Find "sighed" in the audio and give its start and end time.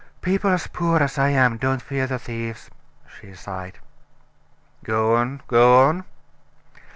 3.35-3.77